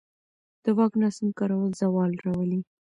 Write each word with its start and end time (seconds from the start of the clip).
د 0.63 0.65
واک 0.77 0.93
ناسم 1.01 1.27
کارول 1.39 1.71
زوال 1.81 2.11
راولي 2.25 2.61